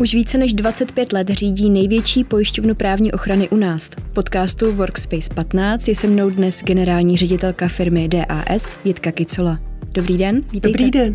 [0.00, 3.90] Už více než 25 let řídí největší pojišťovnu právní ochrany u nás.
[3.90, 9.58] V podcastu Workspace 15 je se mnou dnes generální ředitelka firmy DAS Jitka Kicola.
[9.92, 10.68] Dobrý den, vítejte.
[10.68, 11.14] Dobrý den.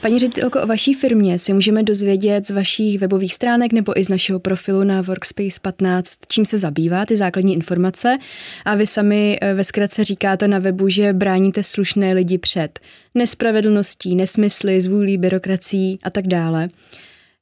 [0.00, 4.08] Paní ředitelko, o vaší firmě si můžeme dozvědět z vašich webových stránek nebo i z
[4.08, 8.18] našeho profilu na Workspace 15, čím se zabývá, ty základní informace.
[8.64, 12.80] A vy sami eh, ve zkratce říkáte na webu, že bráníte slušné lidi před
[13.14, 16.68] nespravedlností, nesmysly, zvůlí, byrokracií a tak dále.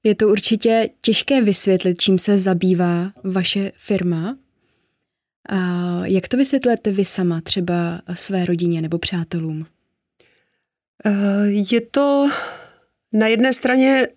[0.05, 4.37] Je to určitě těžké vysvětlit, čím se zabývá vaše firma.
[5.49, 5.57] A
[6.07, 9.67] jak to vysvětlete vy sama, třeba své rodině nebo přátelům?
[11.05, 12.29] Eh, je to
[13.13, 14.09] na jedné straně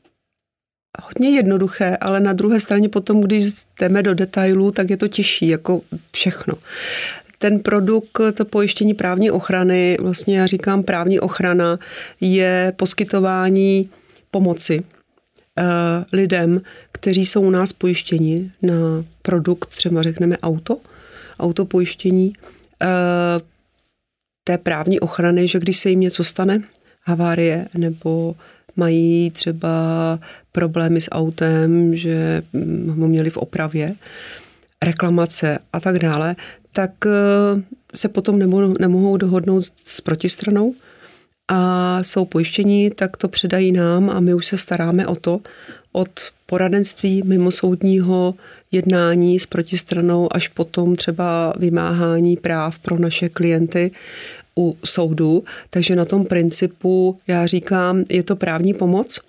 [1.03, 3.45] hodně jednoduché, ale na druhé straně potom, když
[3.79, 5.81] jdeme do detailů, tak je to těžší, jako
[6.15, 6.53] všechno.
[7.37, 11.79] Ten produkt, to pojištění právní ochrany, vlastně já říkám právní ochrana,
[12.21, 13.89] je poskytování
[14.31, 15.65] pomoci uh,
[16.13, 18.73] lidem, kteří jsou u nás pojištěni na
[19.21, 20.77] produkt, třeba řekneme auto,
[21.39, 22.33] autopojištění,
[22.83, 23.41] uh,
[24.49, 26.63] té právní ochrany, že když se jim něco stane,
[27.03, 28.35] havárie nebo
[28.75, 29.69] mají třeba
[30.51, 32.41] problémy s autem, že
[32.87, 33.95] ho měli v opravě,
[34.83, 36.35] reklamace a tak dále,
[36.73, 37.09] tak eh,
[37.95, 40.73] se potom nemohou, nemohou dohodnout s protistranou
[41.47, 45.39] a jsou pojištění, tak to předají nám a my už se staráme o to
[45.91, 46.09] od
[46.45, 48.35] poradenství mimosoudního
[48.71, 53.91] jednání s protistranou až potom třeba vymáhání práv pro naše klienty
[54.57, 59.19] u soudu, takže na tom principu já říkám, je to právní pomoc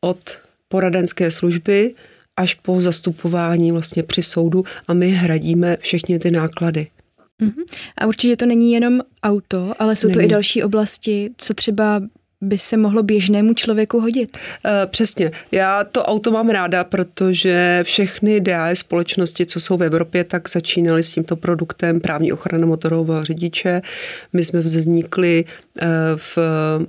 [0.00, 1.94] od poradenské služby
[2.36, 6.86] až po zastupování vlastně při soudu a my hradíme všechny ty náklady.
[7.42, 7.64] Uh-huh.
[7.98, 10.14] A určitě to není jenom auto, ale jsou není.
[10.14, 12.02] to i další oblasti, co třeba
[12.44, 14.38] by se mohlo běžnému člověku hodit?
[14.66, 15.30] Eh, přesně.
[15.52, 21.02] Já to auto mám ráda, protože všechny DAS společnosti, co jsou v Evropě, tak začínaly
[21.02, 23.82] s tímto produktem právní ochrana motorového řidiče.
[24.32, 25.44] My jsme vznikli
[25.80, 25.86] eh,
[26.16, 26.38] v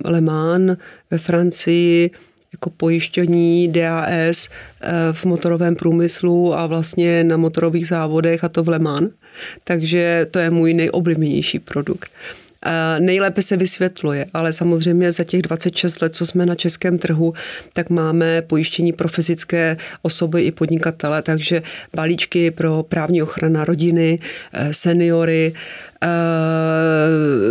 [0.04, 0.76] Le Mans
[1.10, 2.10] ve Francii,
[2.52, 4.48] jako pojištění DAS
[4.80, 9.10] eh, v motorovém průmyslu a vlastně na motorových závodech a to v Le Mans.
[9.64, 12.10] Takže to je můj nejoblíbenější produkt
[12.98, 17.34] nejlépe se vysvětluje, ale samozřejmě za těch 26 let, co jsme na českém trhu,
[17.72, 21.62] tak máme pojištění pro fyzické osoby i podnikatele, takže
[21.94, 24.18] balíčky pro právní ochrana rodiny,
[24.52, 25.52] eh, seniory,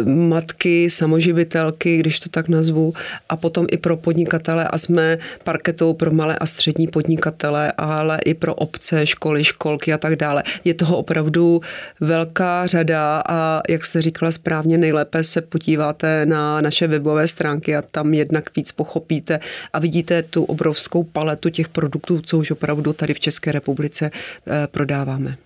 [0.06, 2.94] matky, samoživitelky, když to tak nazvu,
[3.30, 8.34] a potom i pro podnikatele a jsme parketou pro malé a střední podnikatele, ale i
[8.34, 10.44] pro obce, školy, školky a tak dále.
[10.64, 11.62] Je toho opravdu
[12.00, 17.82] velká řada a jak jste říkala správně, nejlépe se podíváte na naše webové stránky a
[17.82, 19.40] tam jednak víc pochopíte
[19.74, 24.12] a vidíte tu obrovskou paletu těch produktů, co už opravdu tady v České republice
[24.48, 25.45] eh, prodáváme.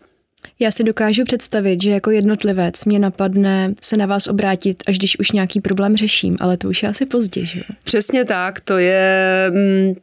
[0.60, 5.20] Já si dokážu představit, že jako jednotlivec mě napadne se na vás obrátit, až když
[5.20, 7.62] už nějaký problém řeším, ale to už je asi pozdě, že?
[7.84, 9.96] Přesně tak, to je mm,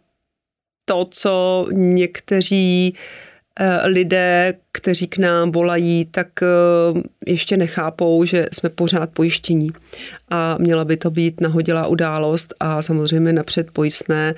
[0.84, 2.94] to, co někteří
[3.60, 6.46] eh, lidé, kteří k nám volají, tak eh,
[7.26, 9.70] ještě nechápou, že jsme pořád pojištění.
[10.30, 14.34] A měla by to být nahodilá událost a samozřejmě napřed pojistné,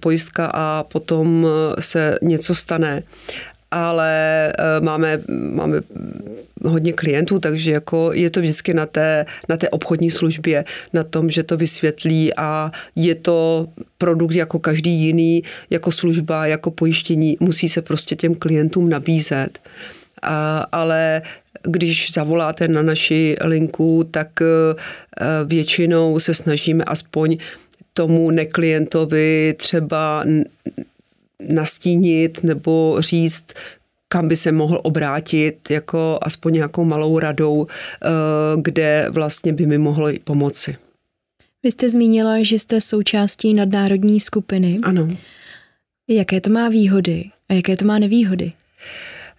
[0.00, 3.02] pojistka a potom eh, se něco stane
[3.70, 5.80] ale eh, máme, máme
[6.64, 11.30] hodně klientů, takže jako je to vždycky na té, na té obchodní službě, na tom,
[11.30, 13.68] že to vysvětlí a je to
[13.98, 19.58] produkt jako každý jiný, jako služba, jako pojištění, musí se prostě těm klientům nabízet.
[20.22, 21.22] A, ale
[21.62, 24.74] když zavoláte na naši linku, tak eh,
[25.44, 27.36] většinou se snažíme aspoň
[27.92, 30.24] tomu neklientovi třeba
[31.42, 33.44] nastínit nebo říct,
[34.08, 38.08] kam by se mohl obrátit, jako aspoň nějakou malou radou, eh,
[38.56, 40.76] kde vlastně by mi mohlo pomoci.
[41.62, 44.78] Vy jste zmínila, že jste součástí nadnárodní skupiny.
[44.82, 45.08] Ano.
[46.08, 48.52] Jaké to má výhody a jaké to má nevýhody?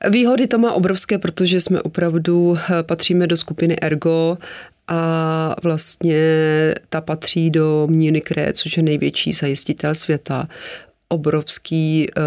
[0.09, 4.37] Výhody to má obrovské, protože jsme opravdu eh, patříme do skupiny Ergo
[4.87, 6.21] a vlastně
[6.89, 10.47] ta patří do Munich což je největší zajistitel světa
[11.09, 12.21] obrovský, eh,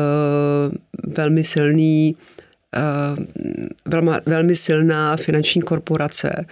[1.07, 2.17] velmi silný,
[2.77, 2.81] eh,
[3.85, 6.47] velma, velmi silná finanční korporace.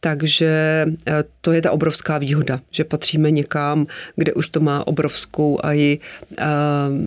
[0.00, 3.86] Takže eh, to je ta obrovská výhoda, že patříme někam,
[4.16, 5.98] kde už to má obrovskou a i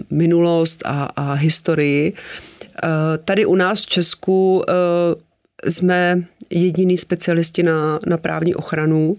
[0.10, 2.14] minulost a, a historii.
[3.26, 4.64] Tady u nás v Česku
[5.68, 9.18] jsme jediní specialisti na, na právní ochranu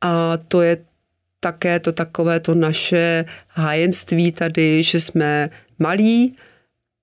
[0.00, 0.76] a to je
[1.42, 6.36] také to takové to naše hájenství tady, že jsme malí,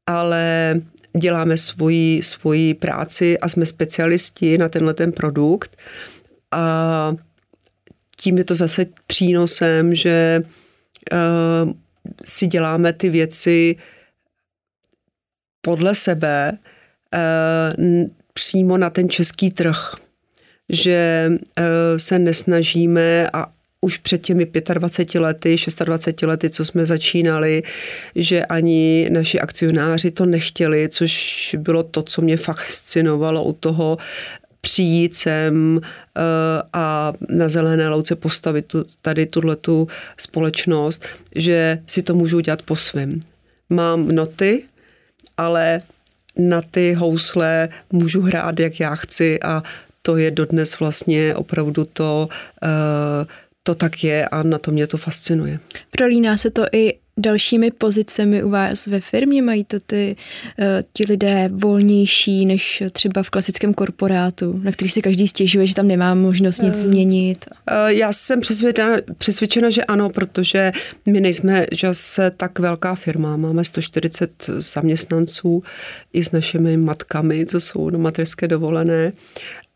[0.07, 0.75] ale
[1.17, 5.77] děláme svoji, svoji práci a jsme specialisti na tenhle ten produkt.
[6.51, 7.15] A
[8.21, 10.39] tím je to zase přínosem, že
[11.11, 11.71] uh,
[12.23, 13.75] si děláme ty věci
[15.61, 19.95] podle sebe uh, přímo na ten český trh.
[20.69, 21.63] Že uh,
[21.97, 25.55] se nesnažíme a už před těmi 25 lety,
[25.85, 27.63] 26 lety, co jsme začínali,
[28.15, 33.97] že ani naši akcionáři to nechtěli, což bylo to, co mě fascinovalo u toho
[34.61, 36.21] přijít sem eh,
[36.73, 39.87] a na zelené louce postavit tady tuhletu
[40.17, 41.05] společnost,
[41.35, 43.19] že si to můžu dělat po svém.
[43.69, 44.63] Mám noty,
[45.37, 45.79] ale
[46.37, 49.63] na ty housle můžu hrát, jak já chci a
[50.01, 52.29] to je dodnes vlastně opravdu to,
[52.63, 53.27] uh,
[53.69, 55.59] to tak je a na to mě to fascinuje.
[55.91, 59.41] Prolíná se to i dalšími pozicemi u vás ve firmě?
[59.41, 60.15] Mají to ty,
[60.59, 65.75] uh, ti lidé volnější než třeba v klasickém korporátu, na který si každý stěžuje, že
[65.75, 67.45] tam nemá možnost nic změnit?
[67.71, 70.71] Uh, já jsem přesvědčena, přesvědčena, že ano, protože
[71.05, 73.37] my nejsme že se tak velká firma.
[73.37, 75.63] Máme 140 zaměstnanců
[76.13, 79.13] i s našimi matkami, co jsou na mateřské dovolené.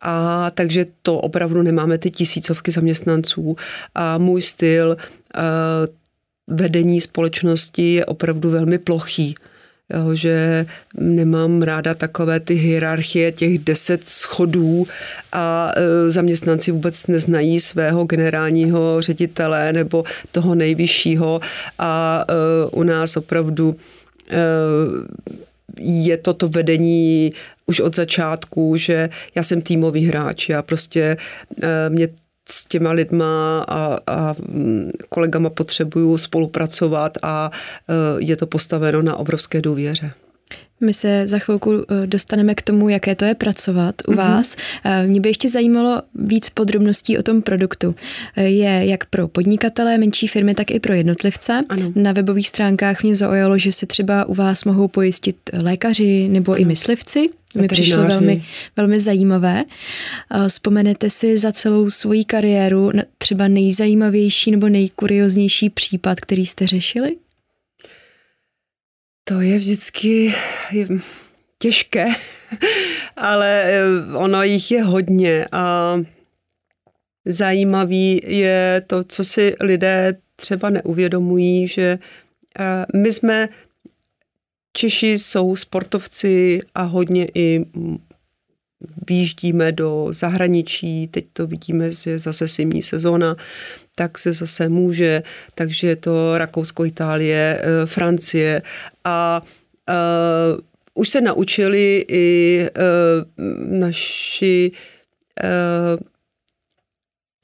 [0.03, 3.55] A takže to opravdu nemáme ty tisícovky zaměstnanců.
[3.95, 5.43] A můj styl uh,
[6.47, 9.35] vedení společnosti je opravdu velmi plochý.
[9.93, 10.65] Jo, že
[10.99, 14.87] nemám ráda takové ty hierarchie těch deset schodů
[15.31, 21.41] a e, zaměstnanci vůbec neznají svého generálního ředitele nebo toho nejvyššího
[21.79, 22.33] a e,
[22.71, 23.75] u nás opravdu
[24.31, 24.37] e,
[25.79, 27.33] je toto vedení
[27.65, 31.17] už od začátku, že já jsem týmový hráč, já prostě
[31.63, 32.07] eh, mě
[32.49, 37.51] s těma lidma a, a mm, kolegama potřebuju spolupracovat a
[37.89, 40.11] eh, je to postaveno na obrovské důvěře.
[40.83, 44.17] My se za chvilku eh, dostaneme k tomu, jaké to je pracovat u mm-hmm.
[44.17, 44.55] vás.
[44.83, 47.95] Eh, mě by ještě zajímalo víc podrobností o tom produktu.
[48.35, 51.61] Eh, je jak pro podnikatele, menší firmy, tak i pro jednotlivce.
[51.69, 51.91] Ano.
[51.95, 56.61] Na webových stránkách mě zaujalo, že se třeba u vás mohou pojistit lékaři nebo ano.
[56.61, 57.29] i myslivci.
[57.53, 58.43] To mi přišlo velmi,
[58.77, 59.63] velmi zajímavé.
[60.47, 67.15] Vzpomenete si za celou svoji kariéru třeba nejzajímavější nebo nejkurioznější případ, který jste řešili?
[69.23, 70.33] To je vždycky
[71.57, 72.05] těžké,
[73.17, 73.83] ale eh,
[74.15, 75.95] ono jich je hodně a
[77.25, 81.99] zajímavý je to, co si lidé třeba neuvědomují, že
[82.59, 83.49] eh, my jsme,
[84.73, 87.65] Češi jsou sportovci a hodně i
[89.07, 93.35] výjíždíme do zahraničí, teď to vidíme, že zase zimní sezóna,
[93.95, 95.23] tak se zase může,
[95.55, 98.61] takže je to Rakousko, Itálie, eh, Francie.
[99.03, 99.41] A
[99.89, 100.61] uh,
[100.93, 104.71] už se naučili i uh, naši
[105.43, 106.01] uh,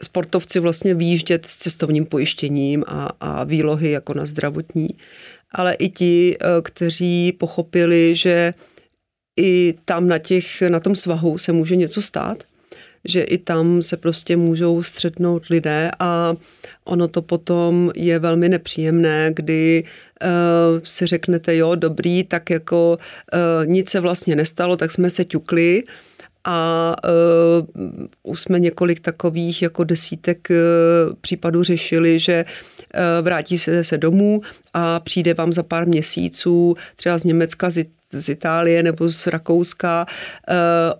[0.01, 4.87] sportovci vlastně výjíždět s cestovním pojištěním a, a výlohy jako na zdravotní,
[5.51, 8.53] ale i ti, kteří pochopili, že
[9.39, 12.43] i tam na, těch, na tom svahu se může něco stát,
[13.05, 16.33] že i tam se prostě můžou střetnout lidé a
[16.85, 19.83] ono to potom je velmi nepříjemné, kdy
[20.23, 20.29] uh,
[20.83, 22.97] si řeknete, jo, dobrý, tak jako
[23.33, 25.83] uh, nic se vlastně nestalo, tak jsme se ťukli.
[26.45, 27.67] A uh,
[28.23, 32.45] už jsme několik takových jako desítek uh, případů řešili, že
[33.21, 34.41] vrátí se se domů
[34.73, 40.05] a přijde vám za pár měsíců třeba z Německa, z z Itálie nebo z Rakouska
[40.07, 40.53] eh,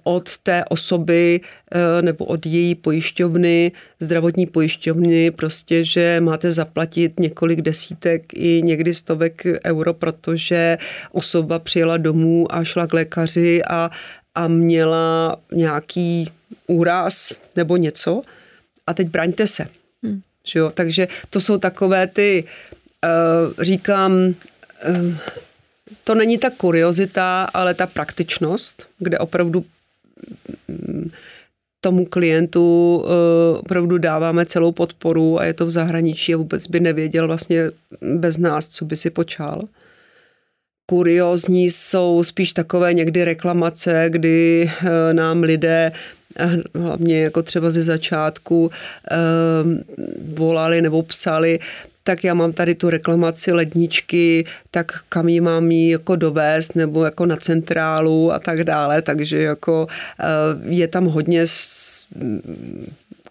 [0.03, 7.61] od té osoby eh, nebo od její pojišťovny, zdravotní pojišťovny, prostě, že máte zaplatit několik
[7.61, 10.77] desítek i někdy stovek euro, protože
[11.11, 13.89] osoba přijela domů a šla k lékaři a,
[14.35, 16.31] a měla nějaký
[16.67, 18.21] úraz nebo něco
[18.87, 19.67] a teď braňte se.
[20.03, 20.21] Hmm.
[20.43, 20.71] Že jo?
[20.73, 22.43] Takže to jsou takové ty,
[23.03, 24.33] uh, říkám,
[26.03, 29.65] to není ta kuriozita, ale ta praktičnost, kde opravdu
[30.67, 31.11] mm,
[31.81, 36.79] tomu klientu eh, opravdu dáváme celou podporu a je to v zahraničí a vůbec by
[36.79, 39.61] nevěděl vlastně bez nás, co by si počal.
[40.85, 45.91] Kuriozní jsou spíš takové někdy reklamace, kdy eh, nám lidé
[46.75, 48.71] hlavně jako třeba ze začátku
[49.11, 49.17] eh,
[50.33, 51.59] volali nebo psali,
[52.03, 57.05] tak já mám tady tu reklamaci ledničky, tak kam ji mám jí jako dovést, nebo
[57.05, 59.87] jako na centrálu a tak dále, takže jako
[60.19, 60.25] eh,
[60.69, 61.45] je tam hodně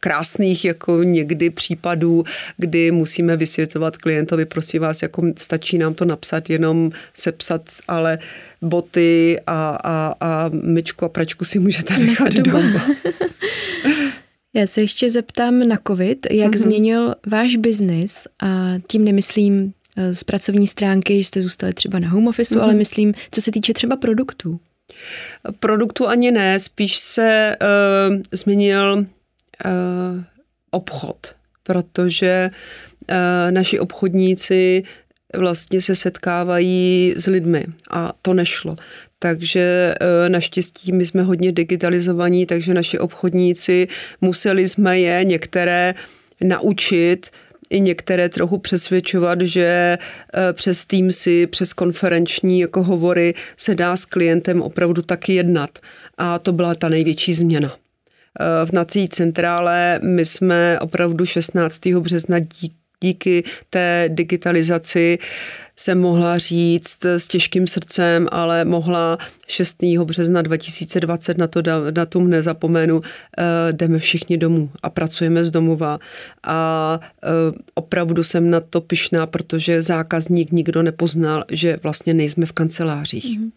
[0.01, 2.25] krásných jako někdy případů,
[2.57, 8.19] kdy musíme vysvětlovat klientovi, prosím vás, jako stačí nám to napsat, jenom sepsat, ale
[8.63, 12.87] boty a, a, a myčku a pračku si můžete nechat doma.
[14.55, 16.57] Já se ještě zeptám na COVID, jak mm-hmm.
[16.57, 22.09] změnil váš biznis a tím nemyslím eh, z pracovní stránky, že jste zůstali třeba na
[22.09, 22.62] home office, mm-hmm.
[22.62, 24.61] ale myslím, co se týče třeba produktů.
[25.61, 30.23] Produktu ani ne, spíš se uh, změnil uh,
[30.71, 32.50] obchod, protože
[33.11, 33.17] uh,
[33.50, 34.83] naši obchodníci
[35.37, 38.76] vlastně se setkávají s lidmi a to nešlo.
[39.19, 39.95] Takže
[40.29, 43.89] naštěstí my jsme hodně digitalizovaní, takže naši obchodníci
[44.21, 45.95] museli jsme je některé
[46.45, 47.31] naučit
[47.71, 49.99] i některé trochu přesvědčovat, že
[50.35, 55.79] eh, přes Teamsy, přes konferenční jako hovory se dá s klientem opravdu taky jednat.
[56.19, 57.77] A to byla ta největší změna.
[58.41, 62.01] Eh, v nací centrále my jsme opravdu 16.
[62.01, 65.19] března díky díky té digitalizaci
[65.76, 69.76] jsem mohla říct s těžkým srdcem, ale mohla 6.
[70.05, 73.00] března 2020 na to datum nezapomenu,
[73.38, 75.99] eh, jdeme všichni domů a pracujeme z domova
[76.47, 77.28] a eh,
[77.75, 83.38] opravdu jsem na to pyšná, protože zákazník nikdo nepoznal, že vlastně nejsme v kancelářích.
[83.38, 83.50] Mm-hmm.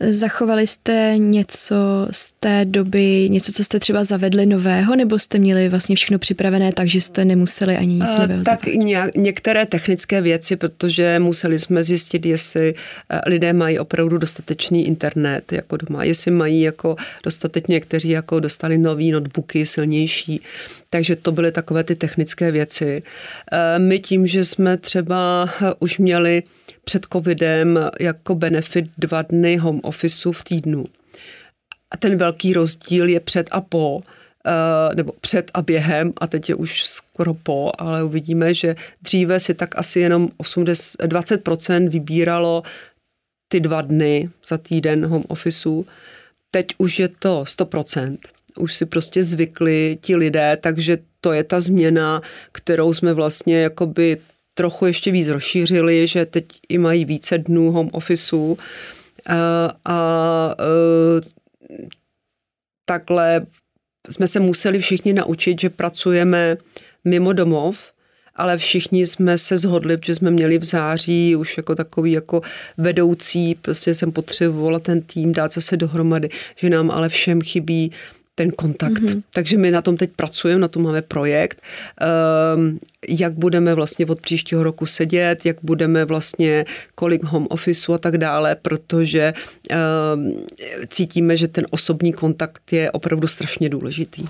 [0.00, 1.74] Zachovali jste něco
[2.10, 6.72] z té doby, něco, co jste třeba zavedli nového, nebo jste měli vlastně všechno připravené
[6.72, 11.84] tak, že jste nemuseli ani nic nového Tak nějak, některé technické věci, protože museli jsme
[11.84, 12.74] zjistit, jestli
[13.10, 18.78] eh, lidé mají opravdu dostatečný internet jako doma, jestli mají jako dostatečně, kteří jako dostali
[18.78, 20.40] nový notebooky silnější.
[20.90, 23.02] Takže to byly takové ty technické věci.
[23.52, 26.42] Eh, my tím, že jsme třeba eh, už měli
[26.84, 30.84] před covidem jako benefit dva dny home officeu v týdnu.
[31.90, 34.00] A ten velký rozdíl je před a po,
[34.46, 39.40] eh, nebo před a během, a teď je už skoro po, ale uvidíme, že dříve
[39.40, 42.62] si tak asi jenom 80, 20% vybíralo
[43.48, 45.86] ty dva dny za týden home officeu.
[46.50, 48.35] Teď už je to 100%.
[48.58, 52.22] Už si prostě zvykli ti lidé, takže to je ta změna,
[52.52, 54.16] kterou jsme vlastně jakoby
[54.54, 58.58] trochu ještě víc rozšířili, že teď i mají více dnů home officeu.
[59.26, 61.20] A, a e,
[62.84, 63.46] takhle
[64.10, 66.56] jsme se museli všichni naučit, že pracujeme
[67.04, 67.92] mimo domov,
[68.34, 72.42] ale všichni jsme se zhodli, že jsme měli v září už jako takový jako
[72.76, 77.92] vedoucí, prostě jsem potřebovala ten tým dát zase dohromady, že nám ale všem chybí
[78.38, 79.02] ten kontakt.
[79.02, 79.22] Mm-hmm.
[79.32, 81.62] Takže my na tom teď pracujeme, na tom máme projekt,
[82.56, 82.78] um,
[83.08, 86.64] jak budeme vlastně od příštího roku sedět, jak budeme vlastně,
[86.94, 89.32] kolik home officeu a tak dále, protože
[90.14, 90.44] um,
[90.88, 94.24] cítíme, že ten osobní kontakt je opravdu strašně důležitý.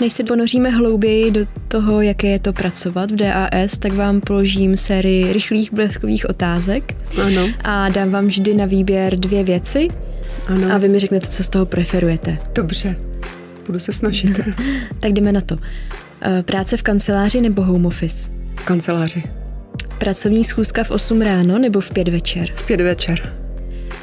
[0.00, 4.76] Než se ponoříme hlouběji do toho, jaké je to pracovat v DAS, tak vám položím
[4.76, 6.96] sérii rychlých bleskových otázek.
[7.22, 7.48] Ano.
[7.64, 9.88] A dám vám vždy na výběr dvě věci,
[10.46, 10.74] ano.
[10.74, 12.38] A vy mi řeknete, co z toho preferujete.
[12.52, 12.96] Dobře,
[13.66, 14.40] budu se snažit.
[15.00, 15.56] tak jdeme na to.
[16.22, 18.30] Eh, práce v kanceláři nebo home office?
[18.56, 19.22] V kanceláři.
[19.98, 22.52] Pracovní schůzka v 8 ráno nebo v 5 večer?
[22.54, 23.36] V 5 večer.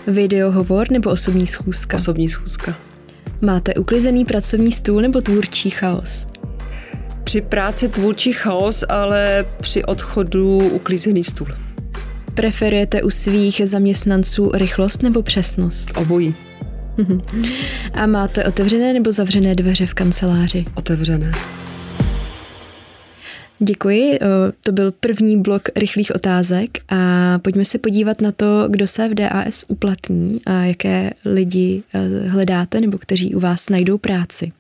[0.08, 1.96] Videohovor nebo osobní schůzka?
[1.96, 2.76] Osobní schůzka.
[3.42, 6.28] Máte uklizený pracovní stůl nebo tvůrčí chaos?
[7.24, 11.48] Při práci tvůrčí chaos, ale při odchodu uklízený stůl.
[12.38, 15.92] Preferujete u svých zaměstnanců rychlost nebo přesnost?
[15.96, 16.36] Obojí.
[17.94, 20.66] A máte otevřené nebo zavřené dveře v kanceláři?
[20.76, 21.32] Otevřené.
[23.60, 24.20] Děkuji,
[24.66, 29.14] to byl první blok rychlých otázek a pojďme se podívat na to, kdo se v
[29.14, 34.52] DAS uplatní a jaké lidi e, hledáte nebo kteří u vás najdou práci.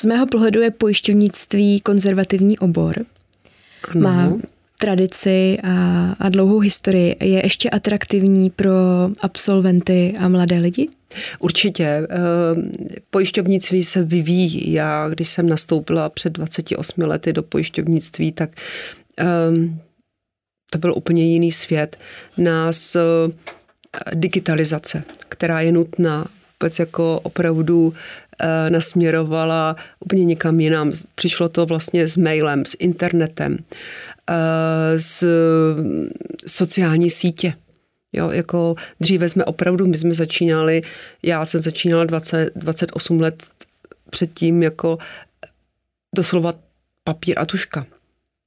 [0.00, 3.04] Z mého pohledu je pojišťovnictví konzervativní obor.
[3.94, 4.32] Má
[4.82, 8.70] tradici a, a dlouhou historii je ještě atraktivní pro
[9.20, 10.88] absolventy a mladé lidi?
[11.38, 11.84] Určitě.
[11.84, 12.08] Eh,
[13.10, 14.72] pojišťovnictví se vyvíjí.
[14.72, 18.50] Já, když jsem nastoupila před 28 lety do pojišťovnictví, tak
[19.50, 19.80] um,
[20.70, 21.96] to byl úplně jiný svět.
[22.38, 23.32] Nás uh,
[24.14, 26.26] digitalizace, která je nutná,
[26.60, 27.94] vůbec jako opravdu uh,
[28.68, 30.92] nasměrovala úplně někam jinam.
[31.14, 33.58] Přišlo to vlastně s mailem, s internetem.
[34.30, 35.24] Eh, z
[36.46, 37.54] sociální sítě.
[38.12, 40.82] Jo, jako dříve jsme opravdu, my jsme začínali,
[41.22, 43.46] já jsem začínala 20, 28 let
[44.10, 44.98] předtím jako
[46.14, 46.54] doslova
[47.04, 47.86] papír a tuška.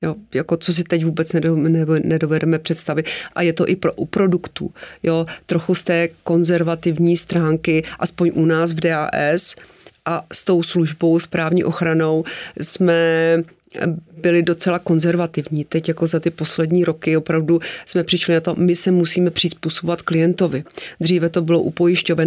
[0.02, 1.34] Jo, jako co si teď vůbec
[2.04, 3.10] nedovedeme představit.
[3.36, 4.74] A je to i pro, u produktů.
[5.04, 9.56] Jo, trochu z té konzervativní stránky, aspoň u nás v DAS,
[10.06, 12.24] a s tou službou, správní ochranou
[12.62, 13.38] jsme
[14.18, 15.66] byli docela konzervativní.
[15.66, 20.02] Teď jako za ty poslední roky opravdu jsme přišli na to, my se musíme přizpůsobovat
[20.02, 20.64] klientovi.
[21.00, 21.74] Dříve to bylo u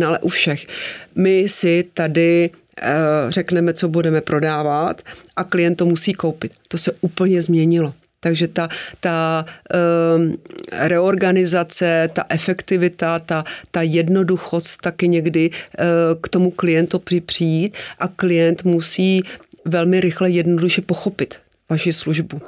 [0.06, 0.66] ale u všech.
[1.14, 2.50] My si tady
[2.82, 2.92] eh,
[3.28, 5.02] řekneme, co budeme prodávat
[5.36, 6.52] a klient to musí koupit.
[6.68, 7.94] To se úplně změnilo.
[8.20, 8.68] Takže ta,
[9.00, 9.44] ta
[10.16, 10.36] um,
[10.72, 15.86] reorganizace, ta efektivita, ta, ta jednoduchost taky někdy uh,
[16.20, 19.22] k tomu klientu přijít a klient musí
[19.64, 21.38] velmi rychle, jednoduše pochopit
[21.70, 22.40] vaši službu.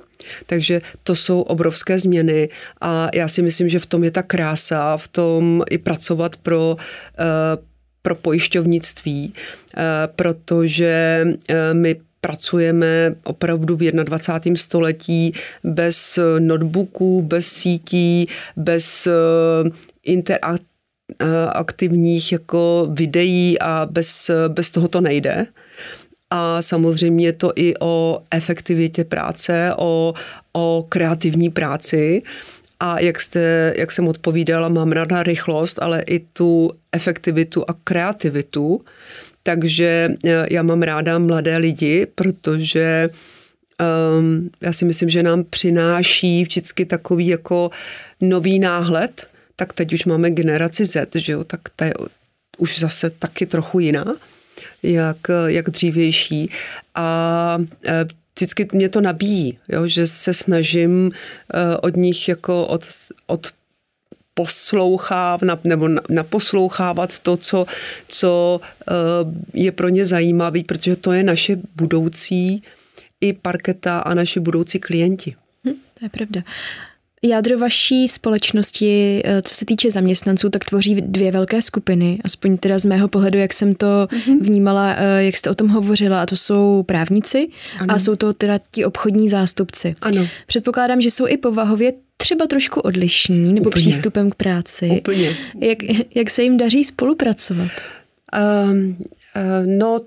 [0.46, 2.48] Takže to jsou obrovské změny
[2.80, 6.70] a já si myslím, že v tom je ta krása, v tom i pracovat pro,
[6.70, 6.76] uh,
[8.02, 9.32] pro pojišťovnictví,
[9.76, 9.82] uh,
[10.16, 11.24] protože
[11.72, 14.56] my pracujeme opravdu v 21.
[14.56, 15.32] století
[15.64, 18.26] bez notebooků, bez sítí,
[18.56, 19.12] bez eh,
[20.04, 25.46] interaktivních jako videí a bez, bez toho to nejde.
[26.30, 30.14] A samozřejmě je to i o efektivitě práce, o,
[30.52, 32.22] o kreativní práci.
[32.80, 38.84] A jak, jste, jak jsem odpovídala, mám ráda rychlost, ale i tu efektivitu a kreativitu.
[39.42, 43.10] Takže eh, já mám ráda mladé lidi, protože
[44.18, 47.70] um, já si myslím, že nám přináší vždycky takový jako
[48.20, 51.94] nový náhled, tak teď už máme generaci Z, že jo, tak ta je
[52.58, 54.04] už zase taky trochu jiná,
[54.82, 56.50] jak, jak dřívější.
[56.94, 58.04] A eh,
[58.36, 62.88] vždycky mě to nabíjí, jo, že se snažím eh, od nich jako od,
[63.26, 63.46] od
[64.34, 67.66] posloucháv, nebo naposlouchávat to, co,
[68.08, 68.94] co eh,
[69.54, 72.62] je pro ně zajímavé, protože to je naše budoucí
[73.20, 75.36] i parketa a naši budoucí klienti.
[75.64, 76.40] Hm, to je pravda.
[77.24, 82.78] Jádro vaší společnosti, eh, co se týče zaměstnanců, tak tvoří dvě velké skupiny, aspoň teda
[82.78, 84.40] z mého pohledu, jak jsem to mm-hmm.
[84.40, 87.48] vnímala, eh, jak jste o tom hovořila, a to jsou právníci
[87.78, 87.94] ano.
[87.94, 89.94] a jsou to teda ti obchodní zástupci.
[90.00, 90.28] Ano.
[90.46, 93.82] Předpokládám, že jsou i povahově třeba trošku odlišní nebo Úplně.
[93.82, 94.88] přístupem k práci.
[94.98, 95.36] Úplně.
[95.60, 95.78] Jak,
[96.14, 97.70] jak se jim daří spolupracovat?
[98.64, 98.96] Um,
[99.36, 99.98] uh, no,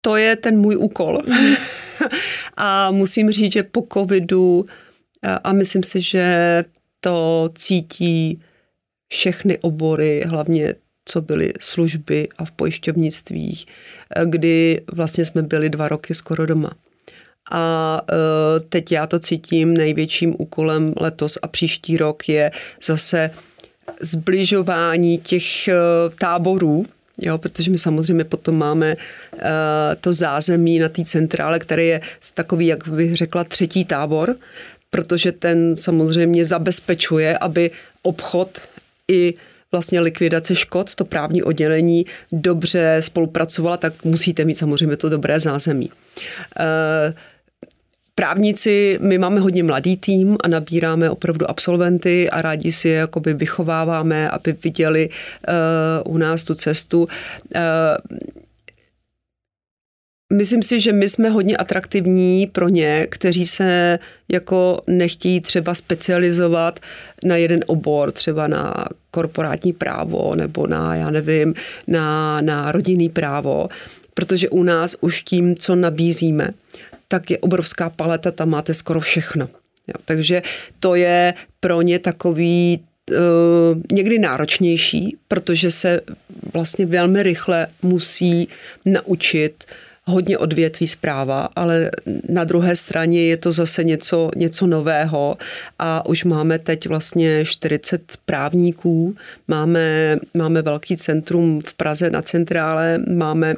[0.00, 1.22] to je ten můj úkol.
[1.26, 1.54] Mhm.
[2.56, 4.66] a musím říct, že po covidu
[5.44, 6.64] a myslím si, že
[7.00, 8.40] to cítí
[9.08, 13.66] všechny obory, hlavně co byly služby a v pojišťovnictví,
[14.24, 16.70] kdy vlastně jsme byli dva roky skoro doma.
[17.50, 22.50] A e, teď já to cítím, největším úkolem letos a příští rok je
[22.82, 23.30] zase
[24.00, 25.74] zbližování těch e,
[26.18, 26.86] táborů,
[27.18, 29.40] Jo, protože my samozřejmě potom máme uh,
[30.00, 32.00] to zázemí na té centrále, které je
[32.34, 34.36] takový, jak bych řekla, třetí tábor,
[34.90, 37.70] protože ten samozřejmě zabezpečuje, aby
[38.02, 38.60] obchod
[39.08, 39.34] i
[39.72, 45.90] vlastně likvidace škod, to právní oddělení dobře spolupracovala, tak musíte mít samozřejmě to dobré zázemí.
[45.90, 47.14] Uh,
[48.18, 53.34] Právníci, my máme hodně mladý tým a nabíráme opravdu absolventy a rádi si je jakoby
[53.34, 57.02] vychováváme, aby viděli uh, u nás tu cestu.
[57.02, 57.10] Uh,
[60.32, 66.80] Myslím si, že my jsme hodně atraktivní pro ně, kteří se jako nechtějí třeba specializovat
[67.24, 68.74] na jeden obor, třeba na
[69.10, 71.54] korporátní právo nebo na, já nevím,
[71.86, 73.68] na, na rodinný právo,
[74.14, 76.48] protože u nás už tím, co nabízíme,
[77.08, 79.48] tak je obrovská paleta, tam máte skoro všechno.
[79.86, 80.42] Jo, takže
[80.80, 83.16] to je pro ně takový uh,
[83.92, 86.00] někdy náročnější, protože se
[86.52, 88.48] vlastně velmi rychle musí
[88.84, 89.64] naučit
[90.06, 91.90] hodně odvětví zpráva, ale
[92.28, 95.36] na druhé straně je to zase něco, něco nového
[95.78, 99.14] a už máme teď vlastně 40 právníků,
[99.48, 103.54] máme, máme velký centrum v Praze na centrále, máme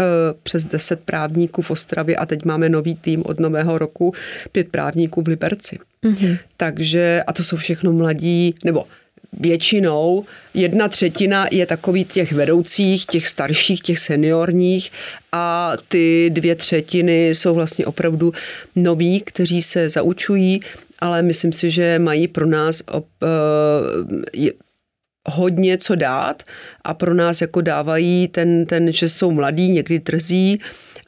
[0.00, 4.14] Eh, přes 10 právníků v Ostravě a teď máme nový tým od nového roku,
[4.52, 5.78] pět právníků v Liberci.
[6.04, 6.38] Mm-hmm.
[6.56, 8.84] Takže, a to jsou všechno mladí, nebo
[9.32, 10.24] většinou
[10.54, 14.90] jedna třetina je takový těch vedoucích, těch starších, těch seniorních
[15.32, 18.32] a ty dvě třetiny jsou vlastně opravdu
[18.76, 20.60] noví, kteří se zaučují,
[21.00, 24.48] ale myslím si, že mají pro nás op, uh,
[25.28, 26.42] hodně co dát
[26.84, 30.60] a pro nás jako dávají ten, ten že jsou mladí, někdy drzí,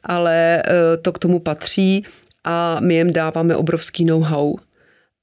[0.03, 2.05] ale eh, to k tomu patří
[2.43, 4.55] a my jim dáváme obrovský know-how.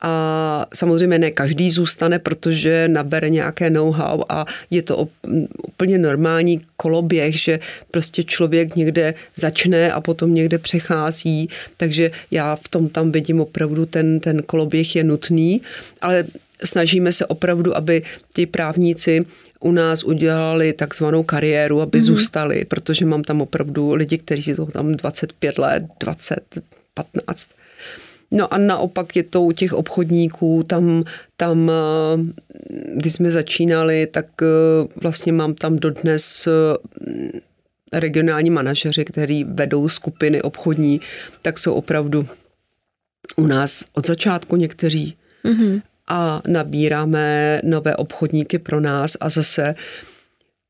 [0.03, 5.09] A samozřejmě ne každý zůstane, protože nabere nějaké know-how a je to
[5.69, 7.61] úplně normální koloběh, že
[7.91, 13.87] prostě člověk někde začne a potom někde přechází, takže já v tom tam vidím opravdu
[13.87, 15.61] ten, ten koloběh je nutný,
[16.01, 16.25] ale
[16.65, 18.03] snažíme se opravdu, aby
[18.35, 19.25] ti právníci
[19.61, 22.03] u nás udělali takzvanou kariéru, aby mm-hmm.
[22.03, 26.41] zůstali, protože mám tam opravdu lidi, kteří jsou tam 25 let, 20,
[26.95, 27.49] 15.
[28.31, 31.05] No a naopak je to u těch obchodníků, tam,
[31.37, 31.71] tam
[32.95, 34.27] když jsme začínali, tak
[35.03, 36.49] vlastně mám tam dodnes
[37.93, 41.01] regionální manažeři, který vedou skupiny obchodní,
[41.43, 42.27] tak jsou opravdu
[43.37, 45.17] u nás od začátku někteří.
[45.45, 45.83] Mm-hmm.
[46.09, 49.75] A nabíráme nové obchodníky pro nás a zase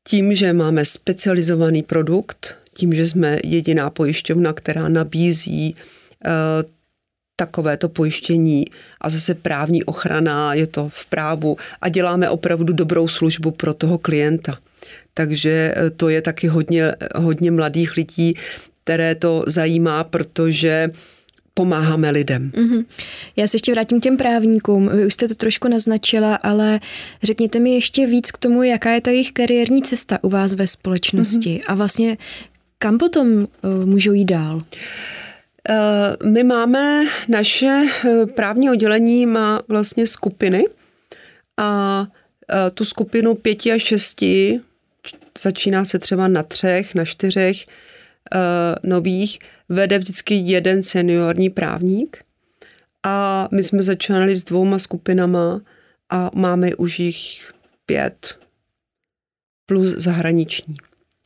[0.07, 6.31] tím, že máme specializovaný produkt, tím, že jsme jediná pojišťovna, která nabízí uh,
[7.41, 8.65] takovéto pojištění
[9.01, 13.97] a zase právní ochrana, je to v právu a děláme opravdu dobrou službu pro toho
[13.97, 14.57] klienta.
[15.13, 18.33] Takže eh, to je taky hodně, hodně mladých lidí,
[18.83, 20.89] které to zajímá, protože
[21.53, 22.51] pomáháme lidem.
[22.53, 22.85] Mm-hmm.
[23.35, 24.89] Já se ještě vrátím k těm právníkům.
[24.93, 26.79] Vy už jste to trošku naznačila, ale
[27.23, 30.67] řekněte mi ještě víc k tomu, jaká je ta jejich kariérní cesta u vás ve
[30.67, 31.71] společnosti mm-hmm.
[31.71, 32.17] a vlastně
[32.77, 34.55] kam potom uh, můžou jít dál?
[34.55, 34.61] Uh,
[36.25, 37.83] my máme naše
[38.35, 40.63] právní oddělení má vlastně skupiny
[41.57, 44.61] a uh, tu skupinu pěti a šesti
[45.41, 47.65] začíná se třeba na třech, na čtyřech
[48.83, 52.23] nových, vede vždycky jeden seniorní právník
[53.03, 55.61] a my jsme začínali s dvouma skupinama
[56.09, 57.51] a máme už jich
[57.85, 58.37] pět
[59.65, 60.75] plus zahraniční.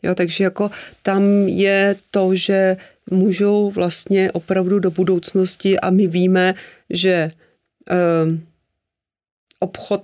[0.05, 0.71] Jo, takže jako
[1.03, 2.77] tam je to, že
[3.11, 6.53] můžou vlastně opravdu do budoucnosti a my víme,
[6.89, 7.31] že
[7.91, 8.37] uh,
[9.59, 10.03] obchod,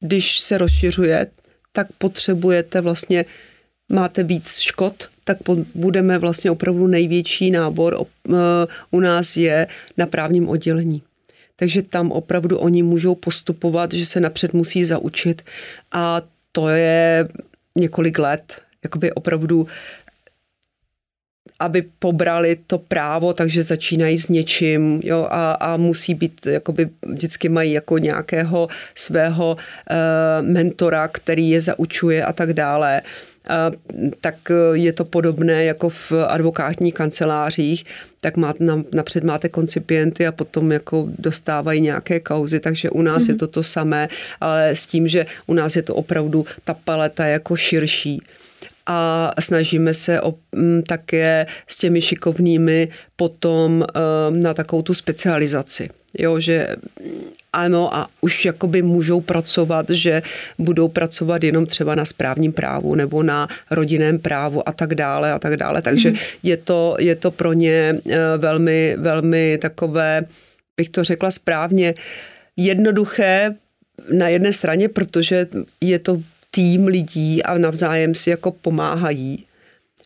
[0.00, 1.26] když se rozšiřuje,
[1.72, 3.24] tak potřebujete vlastně,
[3.88, 5.38] máte víc škod, tak
[5.74, 8.36] budeme vlastně opravdu největší nábor uh,
[8.90, 11.02] u nás je na právním oddělení.
[11.56, 15.42] Takže tam opravdu oni můžou postupovat, že se napřed musí zaučit
[15.92, 16.22] a
[16.52, 17.28] to je
[17.76, 19.66] několik let, jakoby opravdu
[21.60, 27.48] aby pobrali to právo, takže začínají s něčím jo, a, a musí být, jakoby vždycky
[27.48, 29.96] mají jako nějakého svého uh,
[30.46, 33.02] mentora, který je zaučuje a tak dále.
[33.02, 34.34] Uh, tak
[34.72, 37.84] je to podobné jako v advokátních kancelářích,
[38.20, 38.54] tak má,
[38.92, 43.28] napřed máte koncipienty a potom jako dostávají nějaké kauzy, takže u nás mm-hmm.
[43.28, 43.38] je mhm.
[43.38, 44.08] to to samé,
[44.40, 48.22] ale s tím, že u nás je to opravdu ta paleta jako širší
[48.86, 53.72] a snažíme se o, m, mm, také s těmi šikovnými potom
[54.28, 55.88] um, na takovou tu specializaci.
[56.18, 56.76] Jo, že
[57.52, 60.22] ano a už jakoby můžou pracovat, že
[60.58, 65.38] budou pracovat jenom třeba na správním právu nebo na rodinném právu a tak dále a
[65.38, 65.82] tak dále.
[65.82, 66.16] Takže mm.
[66.42, 70.22] je, to, je to pro ně uh, velmi, velmi takové,
[70.76, 71.94] bych to řekla správně,
[72.56, 73.54] jednoduché
[74.12, 75.46] na jedné straně, protože
[75.80, 76.22] je to
[76.54, 79.44] tým lidí a navzájem si jako pomáhají.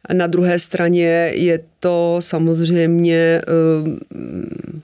[0.04, 3.88] A na druhé straně je to samozřejmě uh,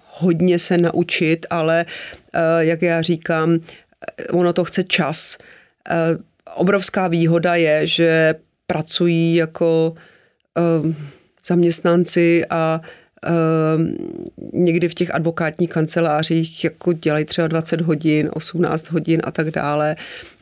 [0.04, 1.84] hodně se naučit, ale
[2.34, 3.58] uh, jak já říkám,
[4.30, 5.38] ono to chce čas.
[6.54, 8.34] Obrovská výhoda je, že
[8.66, 9.94] pracují jako
[11.46, 12.80] zaměstnanci a
[14.52, 19.96] někdy v těch advokátních kancelářích jako dělají třeba 20 hodin, 18 hodin a tak dále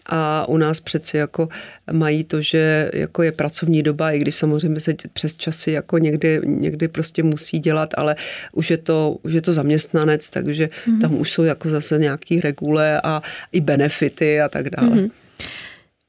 [0.06, 1.48] a u nás přeci jako
[1.92, 6.40] mají to, že jako je pracovní doba, i když samozřejmě se přes časy jako někdy,
[6.44, 8.16] někdy prostě musí dělat, ale
[8.52, 11.00] už je to, už je to zaměstnanec, takže mm-hmm.
[11.00, 14.88] tam už jsou jako zase nějaký regule a i benefity a tak dále.
[14.88, 15.10] Mm-hmm.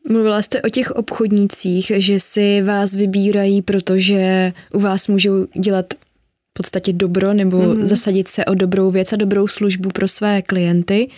[0.10, 6.54] Mluvila jste o těch obchodnících, že si vás vybírají, protože u vás můžou dělat v
[6.54, 7.86] podstatě dobro nebo mm-hmm.
[7.86, 11.10] zasadit se o dobrou věc a dobrou službu pro své klienty.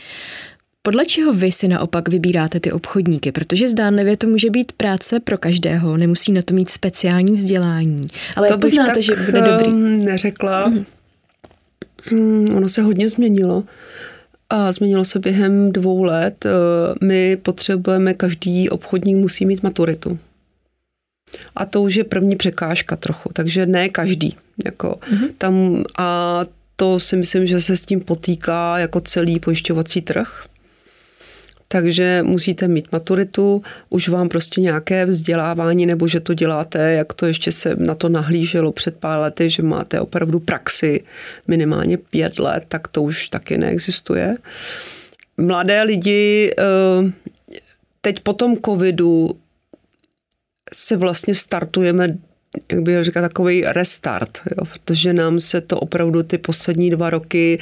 [0.85, 3.31] Podle čeho vy si naopak vybíráte ty obchodníky?
[3.31, 8.01] Protože zdánlivě to může být práce pro každého, nemusí na to mít speciální vzdělání.
[8.35, 9.67] Ale to poznáte, že bude dobrý?
[9.67, 10.69] Ehm, neřekla.
[10.69, 12.57] Mm-hmm.
[12.57, 13.63] Ono se hodně změnilo.
[14.49, 16.45] A změnilo se během dvou let.
[16.45, 16.49] Eh,
[17.05, 20.19] my potřebujeme, každý obchodník musí mít maturitu.
[21.55, 24.35] A to už je první překážka trochu, takže ne každý.
[24.65, 25.29] Jako mm-hmm.
[25.37, 26.41] tam, a
[26.75, 30.45] to si myslím, že se s tím potýká jako celý pojišťovací trh
[31.75, 37.25] takže musíte mít maturitu, už vám prostě nějaké vzdělávání, nebo že to děláte, jak to
[37.25, 41.03] ještě se na to nahlíželo před pár lety, že máte opravdu praxi
[41.47, 44.37] minimálně pět let, tak to už taky neexistuje.
[45.37, 47.11] Mladé lidi eh,
[48.01, 49.35] teď po tom covidu
[50.73, 52.17] se vlastně startujeme
[52.71, 57.59] jak bych říkal, takový restart, jo, protože nám se to opravdu ty poslední dva roky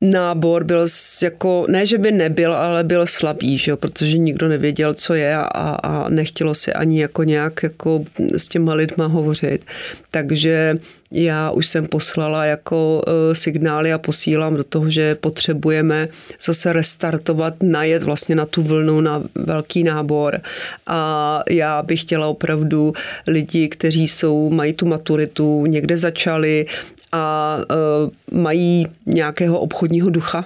[0.00, 0.86] nábor byl
[1.22, 5.36] jako, ne, že by nebyl, ale byl slabý, že jo, protože nikdo nevěděl, co je
[5.36, 5.46] a,
[5.82, 8.04] a nechtělo se ani jako nějak jako
[8.36, 9.64] s těma lidma hovořit.
[10.10, 10.78] Takže
[11.12, 16.08] já už jsem poslala jako uh, signály a posílám do toho, že potřebujeme
[16.42, 20.40] zase restartovat, najet vlastně na tu vlnu, na velký nábor.
[20.86, 22.92] A já bych chtěla opravdu
[23.26, 26.66] lidi, kteří jsou, mají tu maturitu, někde začali
[27.12, 30.44] a uh, mají nějakého obchodního ducha.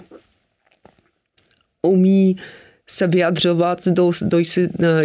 [1.83, 2.37] Umí
[2.87, 4.39] se vyjadřovat, do, do,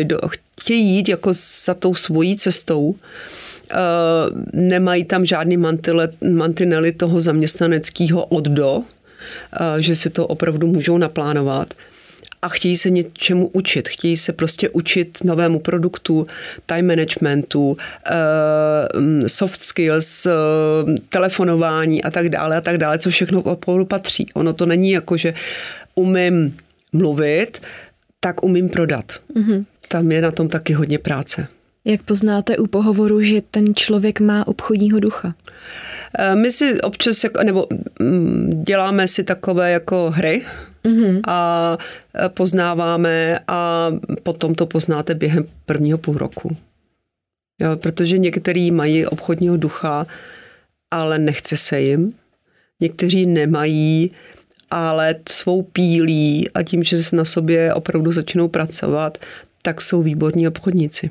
[0.04, 1.32] do, chtějí jít jako
[1.66, 2.84] za tou svojí cestou.
[2.90, 2.96] Uh,
[4.54, 8.84] nemají tam žádný mantile, mantinely toho zaměstnaneckého od do, uh,
[9.78, 11.74] že si to opravdu můžou naplánovat
[12.42, 13.90] a chtějí se něčemu učit.
[13.90, 16.28] Chtějí se prostě učit novému produktu,
[16.66, 20.32] time managementu, eh, soft skills, eh,
[21.10, 24.28] telefonování a tak dále a tak dále, co všechno opravdu patří.
[24.34, 25.34] Ono to není jako, že
[25.96, 26.58] umím
[26.94, 27.62] mluvit,
[28.20, 29.12] tak umím prodat.
[29.36, 29.66] Mm-hmm.
[29.88, 31.48] Tam je na tom taky hodně práce.
[31.86, 35.36] Jak poznáte u pohovoru, že ten člověk má obchodního ducha?
[36.20, 37.68] Eh, my si občas, jako, nebo
[38.00, 40.42] mm, děláme si takové jako hry,
[40.84, 41.22] mm-hmm.
[41.28, 41.78] a
[42.26, 43.92] e, poznáváme a
[44.24, 46.58] potom to poznáte během prvního půl roku.
[47.62, 50.08] Jo, protože některý mají obchodního ducha,
[50.92, 52.14] ale nechce se jim.
[52.80, 54.12] Někteří nemají,
[54.72, 59.18] ale svou pílí a tím, že se na sobě opravdu začnou pracovat,
[59.62, 61.10] tak jsou výborní obchodníci.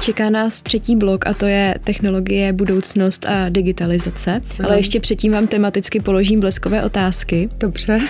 [0.00, 4.30] Čeká nás třetí blok a to je technologie, budoucnost a digitalizace.
[4.30, 4.68] Aha.
[4.68, 7.48] Ale ještě předtím vám tematicky položím bleskové otázky.
[7.58, 8.00] Dobře.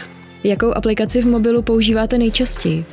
[0.45, 2.85] Jakou aplikaci v mobilu používáte nejčastěji?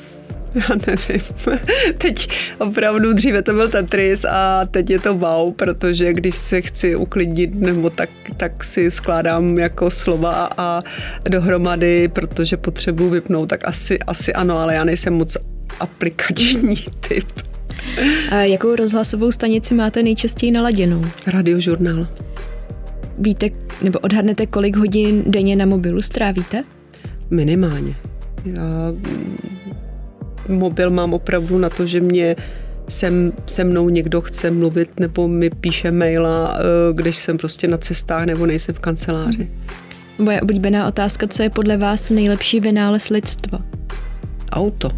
[0.56, 1.22] Já nevím.
[1.98, 6.96] Teď opravdu dříve to byl Tetris a teď je to wow, protože když se chci
[6.96, 10.84] uklidnit nebo tak, tak si skládám jako slova a
[11.30, 15.38] dohromady, protože potřebuji vypnout, tak asi, asi ano, ale já nejsem moc
[15.80, 16.76] aplikační
[17.08, 17.28] typ.
[18.30, 21.06] A jakou rozhlasovou stanici máte nejčastěji naladěnou?
[21.28, 22.08] Radiožurnál.
[23.20, 23.50] Víte,
[23.82, 26.64] nebo odhadnete, kolik hodin denně na mobilu strávíte?
[27.30, 27.96] Minimálně.
[28.46, 28.94] Já
[30.48, 32.36] mobil mám opravdu na to, že mě
[32.90, 36.64] sem, se mnou někdo chce mluvit nebo mi píše maila, eh,
[36.94, 39.52] když jsem prostě na cestách nebo nejsem v kanceláři.
[40.18, 43.60] Moje oblíbená otázka, co je podle vás nejlepší vynález lidstva?
[44.52, 44.90] Auto.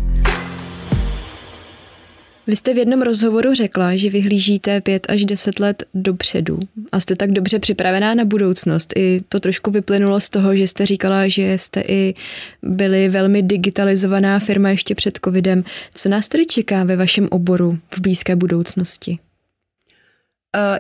[2.50, 6.60] Vy jste v jednom rozhovoru řekla, že vyhlížíte pět až deset let dopředu
[6.92, 8.94] a jste tak dobře připravená na budoucnost.
[8.96, 12.14] I to trošku vyplynulo z toho, že jste říkala, že jste i
[12.62, 15.64] byli velmi digitalizovaná firma ještě před covidem.
[15.94, 19.20] Co nás tedy čeká ve vašem oboru v blízké budoucnosti?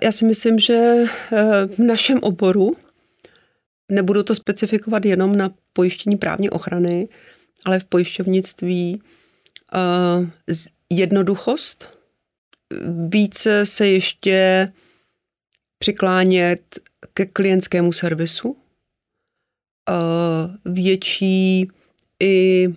[0.03, 1.07] Já si myslím, že eh,
[1.67, 2.75] v našem oboru,
[3.91, 7.07] nebudu to specifikovat jenom na pojištění právní ochrany,
[7.65, 9.01] ale v pojišťovnictví
[9.73, 10.53] eh,
[10.93, 11.99] jednoduchost,
[13.07, 14.71] více se ještě
[15.79, 16.79] přiklánět
[17.13, 18.57] ke klientskému servisu,
[20.65, 21.67] větší
[22.23, 22.67] i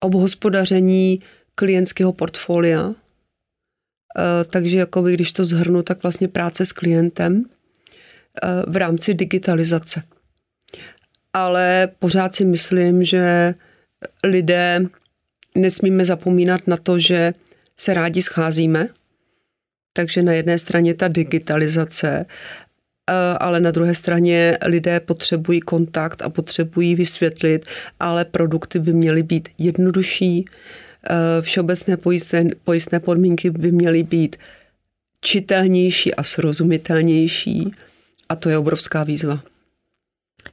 [0.00, 1.22] obhospodaření
[1.54, 2.94] klientského portfolia.
[4.50, 7.44] Takže jakoby, když to zhrnu, tak vlastně práce s klientem
[8.66, 10.02] v rámci digitalizace.
[11.32, 13.54] Ale pořád si myslím, že
[14.24, 14.80] lidé
[15.54, 17.34] nesmíme zapomínat na to, že
[17.82, 18.88] se rádi scházíme,
[19.92, 26.28] takže na jedné straně ta digitalizace, eh, ale na druhé straně lidé potřebují kontakt a
[26.28, 27.66] potřebují vysvětlit,
[28.00, 34.36] ale produkty by měly být jednodušší, eh, všeobecné pojistné, pojistné podmínky by měly být
[35.20, 37.74] čitelnější a srozumitelnější
[38.28, 39.51] a to je obrovská výzva.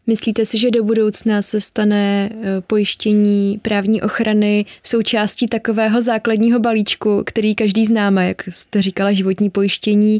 [0.07, 7.23] Myslíte si, že do budoucna se stane eh, pojištění právní ochrany součástí takového základního balíčku,
[7.25, 10.19] který každý známe, jak jste říkala, životní pojištění,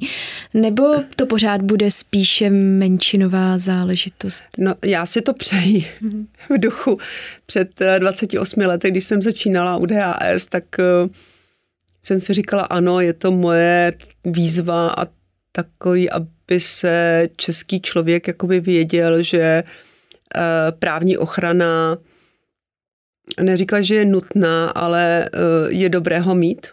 [0.53, 0.83] nebo
[1.15, 4.43] to pořád bude spíše menšinová záležitost?
[4.57, 6.25] No, já si to přeji mm-hmm.
[6.49, 6.97] v duchu.
[7.45, 11.09] Před 28 eh, lety, když jsem začínala u DHS, tak eh,
[12.01, 13.93] jsem si říkala, ano, je to moje
[14.25, 15.18] výzva a
[15.51, 19.63] takový, aby se český člověk jakoby věděl, že
[20.35, 20.41] eh,
[20.79, 21.97] právní ochrana
[23.41, 25.29] neříká, že je nutná, ale eh,
[25.67, 26.67] je dobré ho mít.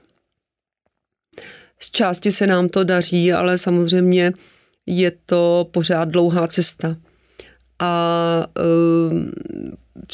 [1.80, 4.32] Z části se nám to daří, ale samozřejmě
[4.86, 6.96] je to pořád dlouhá cesta.
[7.78, 8.62] A eh,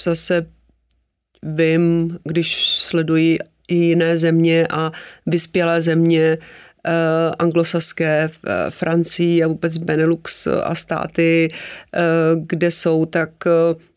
[0.03, 0.47] zase
[1.43, 4.93] vím, když sleduji i jiné země a
[5.27, 6.39] vyspělé země,
[7.39, 8.31] anglosaské,
[8.69, 11.49] Francii a vůbec Benelux a státy,
[12.37, 13.31] kde jsou, tak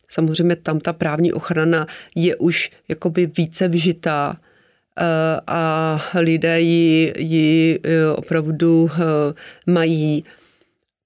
[0.08, 4.36] samozřejmě tam ta právní ochrana je už jakoby více vžitá
[5.46, 7.80] a lidé ji, ji
[8.16, 8.90] opravdu
[9.66, 10.24] mají,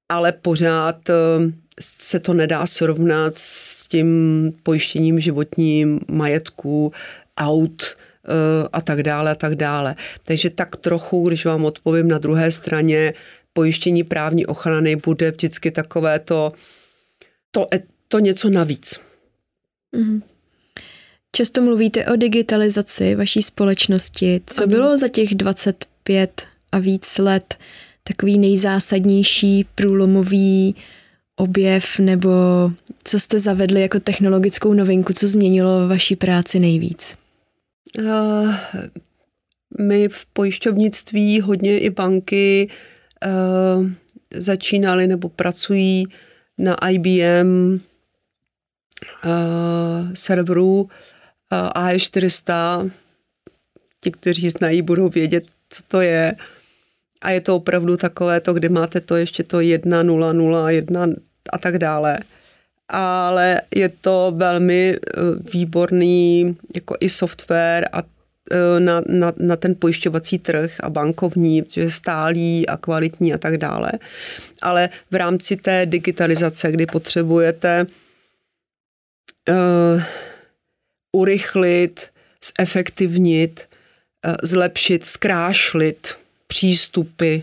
[0.09, 1.11] ale pořád
[1.81, 6.93] se to nedá srovnat s tím pojištěním životním, majetku,
[7.39, 8.10] aut eh,
[8.73, 9.97] a tak dále a tak dále.
[10.25, 13.15] Takže tak trochu, když vám odpovím na druhé straně,
[13.53, 16.53] pojištění právní ochrany bude vždycky takové to,
[17.51, 17.69] to,
[18.09, 19.01] to něco navíc.
[19.97, 20.23] Mm-hmm.
[21.33, 24.41] Často mluvíte o digitalizaci vaší společnosti.
[24.47, 24.71] Co ano.
[24.71, 27.59] bylo za těch 25 a víc let
[28.05, 30.75] takový nejzásadnější průlomový
[31.37, 32.31] objev nebo
[33.05, 37.17] co jste zavedli jako technologickou novinku, co změnilo vaší práci nejvíc?
[37.99, 38.55] Uh,
[39.79, 42.69] my v pojišťovnictví hodně i banky
[43.27, 43.87] uh,
[44.35, 46.07] začínali nebo pracují
[46.59, 47.81] na IBM uh,
[50.15, 50.89] serveru uh,
[51.69, 52.91] AE400.
[54.01, 56.37] Ti, kteří znají, budou vědět, co to je.
[57.21, 61.15] A je to opravdu takové to, kde máte to ještě to 1.0.0,
[61.53, 62.19] a tak dále.
[62.93, 65.21] Ale je to velmi eh,
[65.53, 71.81] výborný jako i software a eh, na, na, na ten pojišťovací trh a bankovní, že
[71.81, 73.93] je stálý a kvalitní a tak dále.
[74.63, 77.87] Ale v rámci té digitalizace, kdy potřebujete
[79.49, 80.03] uh,
[81.13, 82.11] urychlit,
[82.59, 83.69] zefektivnit,
[84.27, 86.15] uh, zlepšit, zkrášlit
[86.47, 87.39] přístupy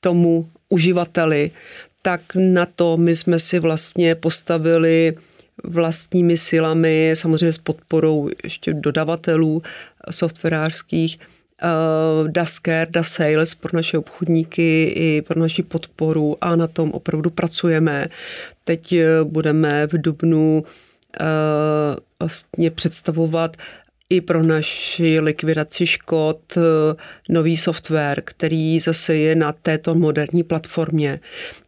[0.00, 1.50] tomu uživateli,
[2.06, 5.14] tak na to my jsme si vlastně postavili
[5.64, 9.62] vlastními silami, samozřejmě s podporou ještě dodavatelů
[10.10, 16.90] softwarářských, uh, Dasker, Da Sales pro naše obchodníky i pro naši podporu a na tom
[16.90, 18.06] opravdu pracujeme.
[18.64, 20.64] Teď eh, budeme v Dubnu
[21.20, 21.26] uh,
[22.20, 23.56] vlastně představovat
[24.10, 26.60] i pro naši likvidaci škod eh,
[27.28, 31.20] nový software, který zase je na této moderní platformě.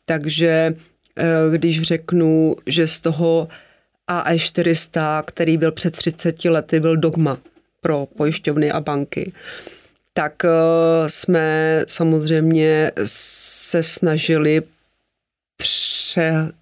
[0.07, 0.75] Takže
[1.17, 3.49] eh, když řeknu, že z toho
[4.09, 7.39] AE400, který byl před 30 lety, byl dogma
[7.81, 9.33] pro pojišťovny a banky,
[10.13, 10.49] tak eh,
[11.07, 14.63] jsme samozřejmě se snažili
[15.57, 16.53] pře,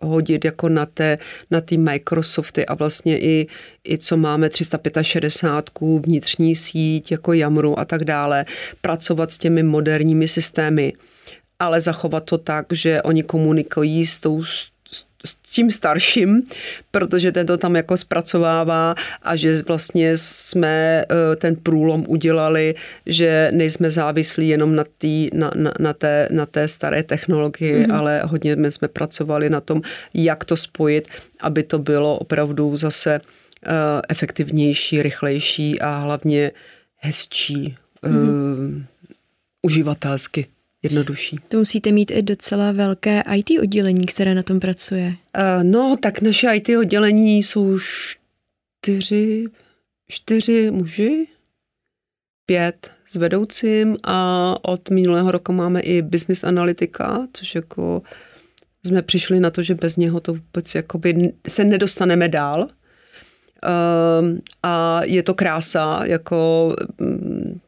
[0.00, 1.18] hodit jako na, té,
[1.50, 3.46] na ty Microsofty a vlastně i,
[3.88, 8.44] i co máme 365 vnitřní síť jako Jamru a tak dále,
[8.80, 10.92] pracovat s těmi moderními systémy,
[11.58, 14.42] ale zachovat to tak, že oni komunikují s tou
[15.26, 16.42] s tím starším,
[16.90, 22.74] protože ten to tam jako zpracovává a že vlastně jsme eh, ten průlom udělali,
[23.06, 27.94] že nejsme závislí jenom na, tý, na, na, na, té, na té staré technologii, mm-hmm.
[27.94, 29.82] ale hodně jsme pracovali na tom,
[30.14, 31.08] jak to spojit,
[31.40, 33.72] aby to bylo opravdu zase uh,
[34.08, 36.52] efektivnější, rychlejší a hlavně
[36.96, 38.76] hezčí mm-hmm.
[38.76, 38.82] uh,
[39.62, 40.46] uživatelsky
[40.86, 41.38] jednodušší.
[41.48, 45.06] To musíte mít i docela velké IT oddělení, které na tom pracuje.
[45.06, 49.44] Uh, no, tak naše IT oddělení jsou čtyři,
[50.08, 51.26] čtyři muži,
[52.46, 58.02] pět s vedoucím a od minulého roku máme i business analytika, což jako
[58.84, 62.60] jsme přišli na to, že bez něho to vůbec jakoby se nedostaneme dál.
[62.62, 67.60] Uh, a je to krása, jako mm,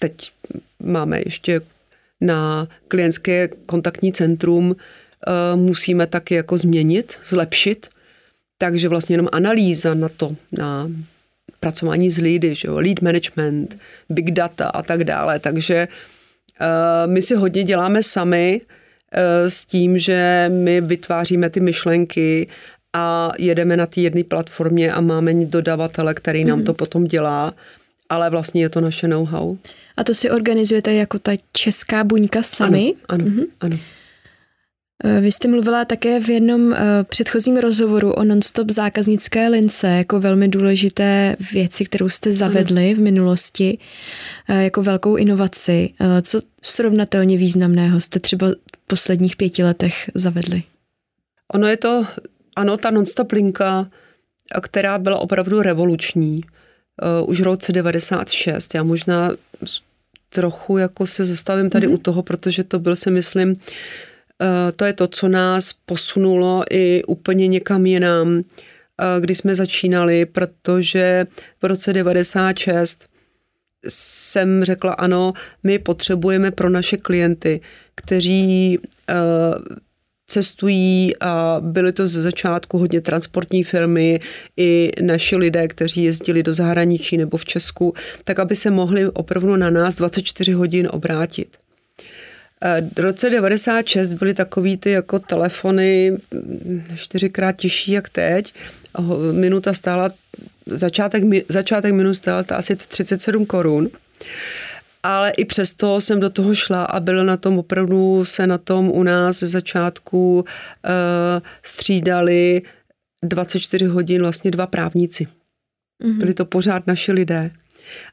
[0.00, 0.32] teď
[0.82, 1.60] máme ještě
[2.20, 7.88] na klientské kontaktní centrum eh, musíme taky jako změnit, zlepšit.
[8.58, 10.88] Takže vlastně jenom analýza na to, na
[11.60, 15.38] pracování s lidy, že jo, lead management, big data a tak dále.
[15.38, 22.48] Takže uh, my si hodně děláme sami uh, s tím, že my vytváříme ty myšlenky
[22.92, 27.54] a jedeme na té jedné platformě a máme dodavatele, který nám to potom dělá,
[28.08, 29.56] ale vlastně je to naše know-how.
[29.96, 32.94] A to si organizujete jako ta česká buňka sami?
[33.08, 33.46] Ano, ano, mm-hmm.
[33.60, 33.78] ano.
[35.04, 36.76] Eh, vy jste mluvila také v jednom uh,
[37.08, 43.78] předchozím rozhovoru o nonstop zákaznické lince jako velmi důležité věci, kterou jste zavedli v minulosti
[44.50, 45.94] uh, jako velkou inovaci.
[46.22, 50.62] Co srovnatelně významného jste třeba v posledních pěti letech zavedli?
[51.54, 52.06] Ono je to,
[52.56, 53.90] ano, ta nonstop linka,
[54.62, 56.40] která byla opravdu revoluční.
[57.26, 58.74] Už v roce 96.
[58.74, 59.30] Já možná
[60.36, 61.94] trochu jako se zastavím tady mm-hmm.
[61.94, 67.02] u toho, protože to byl si myslím, eh, to je to, co nás posunulo i
[67.04, 71.26] úplně někam jinam, eh, kdy jsme začínali, protože
[71.62, 73.08] v roce 96
[73.88, 75.32] jsem řekla, ano,
[75.62, 77.60] my potřebujeme pro naše klienty,
[77.94, 79.76] kteří uh,
[80.26, 84.20] cestují a byly to ze začátku hodně transportní firmy
[84.56, 89.56] i naši lidé, kteří jezdili do zahraničí nebo v Česku, tak aby se mohli opravdu
[89.56, 91.48] na nás 24 hodin obrátit.
[92.62, 98.54] Eh, v roce 96 byly takový ty jako telefony mm, čtyřikrát těžší jak teď.
[99.32, 100.10] Minuta stála,
[100.66, 103.90] začátek, začátek minut stála asi 37 korun
[105.06, 108.88] ale i přesto jsem do toho šla a byl na tom opravdu se na tom
[108.88, 110.44] u nás ze začátku uh,
[111.62, 112.62] střídali
[113.22, 115.26] 24 hodin vlastně dva právníci.
[116.04, 116.18] Mm-hmm.
[116.18, 117.50] Byli to pořád naši lidé.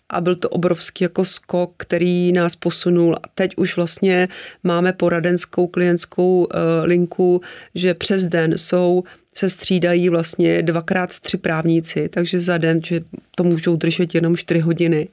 [0.10, 3.16] A byl to obrovský jako skok, který nás posunul.
[3.16, 4.28] A teď už vlastně
[4.64, 6.50] máme poradenskou klientskou uh,
[6.84, 7.41] linku,
[7.76, 9.04] že přes den jsou
[9.36, 13.02] se střídají vlastně dvakrát tři právníci, takže za den, že
[13.36, 15.08] to můžou držet jenom čtyři hodiny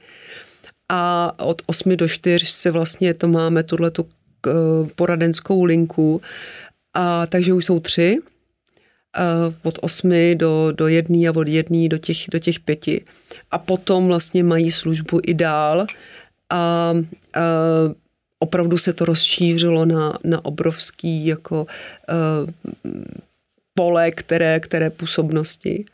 [0.91, 4.07] a od 8 do 4 se vlastně to máme tuhle tu
[4.47, 4.51] eh,
[4.95, 6.21] poradenskou linku,
[6.93, 8.19] a takže už jsou tři,
[9.17, 13.05] eh, od 8 do, do jedný a od jedný do těch, do těch pěti.
[13.51, 15.85] A potom vlastně mají službu i dál a,
[16.55, 16.93] a
[18.39, 22.71] opravdu se to rozšířilo na, na obrovský jako uh,
[23.73, 25.85] pole, které, které působnosti.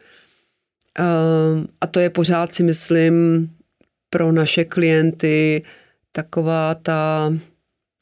[0.99, 3.49] Uh, a to je pořád si myslím
[4.09, 5.63] pro naše klienty
[6.11, 7.33] taková ta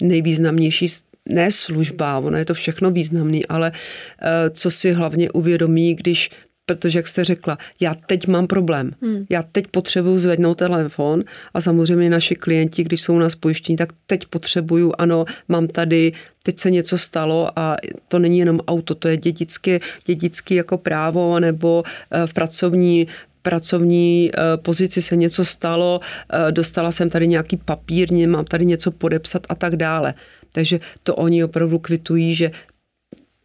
[0.02, 0.88] nejvýznamnější
[1.34, 6.30] ne služba, ono je to všechno významný, ale uh, co si hlavně uvědomí, když
[6.66, 8.92] protože, jak jste řekla, já teď mám problém.
[9.02, 9.26] Hmm.
[9.30, 14.26] Já teď potřebuju zvednout telefon a samozřejmě naši klienti, když jsou na pojištění, tak teď
[14.26, 17.76] potřebuju, ano, mám tady, teď se něco stalo a
[18.08, 23.08] to není jenom auto, to je dědicky, dědicky jako právo nebo uh, v pracovní
[23.46, 28.92] pracovní eh, pozici se něco stalo, eh, dostala jsem tady nějaký papír, mám tady něco
[28.92, 30.14] podepsat a tak dále.
[30.52, 32.52] Takže to oni opravdu kvitují, že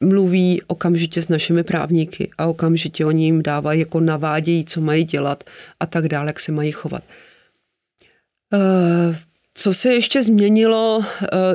[0.01, 5.45] mluví okamžitě s našimi právníky a okamžitě oni jim dávají, jako navádějí, co mají dělat
[5.81, 7.05] a tak dále, jak se mají chovat.
[8.55, 9.17] Eh,
[9.55, 11.05] co se ještě změnilo,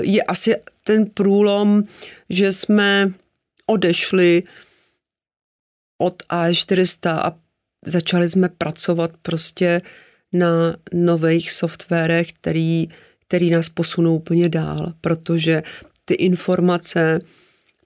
[0.02, 1.84] je asi ten průlom,
[2.30, 3.14] že jsme
[3.66, 4.43] odešli
[5.98, 7.45] od A400 a
[7.86, 9.82] začali jsme pracovat prostě
[10.34, 12.90] na nových softwarech, který,
[13.28, 15.64] který nás posunou úplně dál, protože
[16.06, 17.22] ty informace,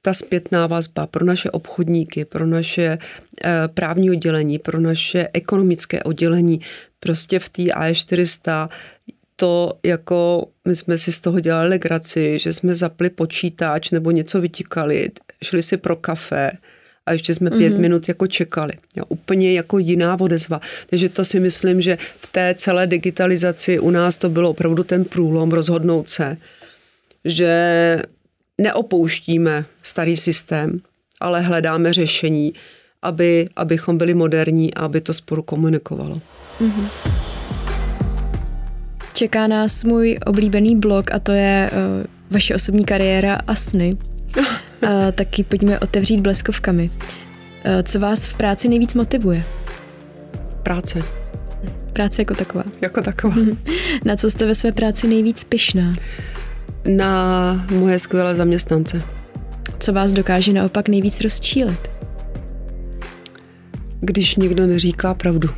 [0.02, 2.98] ta zpětná vazba pro naše obchodníky, pro naše e,
[3.68, 6.62] právní oddělení, pro naše ekonomické oddělení,
[7.00, 8.70] prostě v té A400
[9.36, 14.42] to jako, my jsme si z toho dělali legraci, že jsme zapli počítač nebo něco
[14.42, 15.12] vytíkali,
[15.44, 16.52] šli si pro kafe,
[17.10, 17.80] a ještě jsme pět mm-hmm.
[17.80, 18.74] minut jako čekali.
[18.98, 20.62] Jo, úplně jako jiná odezva.
[20.90, 25.06] Takže to si myslím, že v té celé digitalizaci u nás to bylo opravdu ten
[25.06, 26.38] průlom rozhodnout se,
[27.26, 28.02] že
[28.58, 30.80] neopouštíme starý systém,
[31.22, 32.54] ale hledáme řešení,
[33.02, 36.22] aby, abychom byli moderní a aby to spolu komunikovalo.
[36.62, 36.88] Mm-hmm.
[39.14, 43.98] Čeká nás můj oblíbený blog a to je uh, vaše osobní kariéra a sny.
[44.88, 46.92] A taky pojďme otevřít bleskovkami.
[47.84, 49.44] Co vás v práci nejvíc motivuje?
[50.64, 51.02] Práce.
[51.94, 52.64] Práce jako taková.
[52.82, 53.36] Jako taková.
[54.06, 55.94] Na co jste ve své práci nejvíc pyšná?
[56.86, 59.02] Na moje skvělé zaměstnance.
[59.80, 61.90] Co vás dokáže naopak nejvíc rozčílit?
[64.00, 65.50] Když někdo neříká pravdu.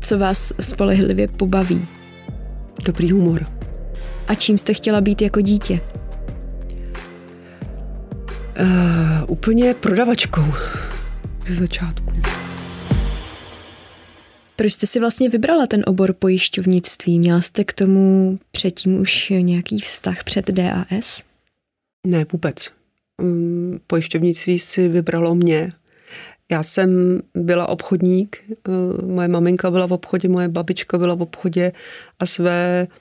[0.00, 1.86] Co vás spolehlivě pobaví?
[2.86, 3.46] Dobrý humor.
[4.28, 5.80] A čím jste chtěla být jako dítě?
[8.62, 8.66] Uh,
[9.28, 10.42] úplně prodavačkou
[11.46, 12.12] ze začátku.
[14.56, 17.18] Proč jste si vlastně vybrala ten obor pojišťovnictví?
[17.18, 21.24] Měla jste k tomu předtím už nějaký vztah před DAS?
[22.06, 22.70] Ne, vůbec.
[23.22, 25.72] Um, pojišťovnictví si vybralo mě.
[26.50, 31.72] Já jsem byla obchodník, uh, moje maminka byla v obchodě, moje babička byla v obchodě
[32.18, 32.99] a své Eh,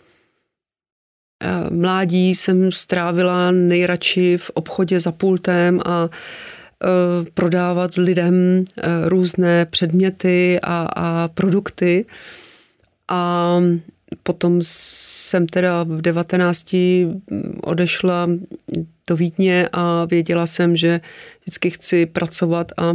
[1.69, 6.87] mládí jsem strávila nejradši v obchodě za pultem a eh,
[7.33, 12.05] prodávat lidem eh, různé předměty a, a produkty.
[13.07, 13.59] A
[14.23, 16.75] potom jsem teda v 19
[17.61, 18.29] odešla
[19.07, 21.01] do Vídně a věděla jsem, že
[21.41, 22.93] vždycky chci pracovat a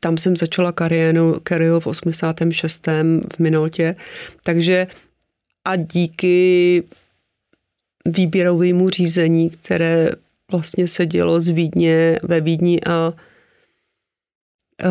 [0.00, 2.86] tam jsem začala kariéru, kariéru v 86.
[3.36, 3.94] v Minoltě.
[4.44, 4.86] Takže
[5.68, 6.82] a díky
[8.08, 10.10] výběrovému řízení, které
[10.50, 13.12] vlastně se dělo z Vídně ve Vídni a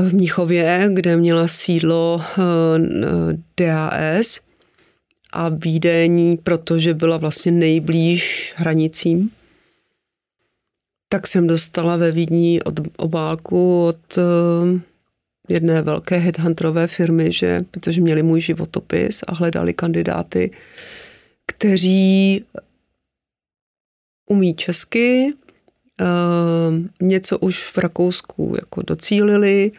[0.02, 2.22] v Mnichově, kde měla sídlo
[3.58, 4.40] DAS
[5.34, 9.32] a Vídeň, protože byla vlastně nejblíž hranicím
[11.10, 14.80] tak jsem dostala ve Vídni od obálku od uh,
[15.50, 20.52] jedné velké headhunterové firmy, že, protože měli můj životopis a hledali kandidáty,
[21.46, 22.46] kteří
[24.30, 25.34] umí česky,
[26.02, 29.72] uh, něco už v Rakousku jako docílili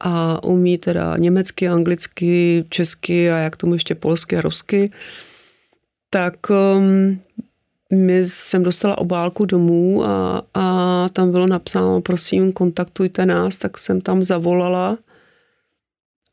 [0.00, 4.90] a umí teda německy, anglicky, česky a jak tomu ještě polsky a rusky,
[6.10, 7.20] tak um,
[7.92, 14.00] my jsem dostala obálku domů a, a tam bylo napsáno, prosím, kontaktujte nás, tak jsem
[14.00, 14.98] tam zavolala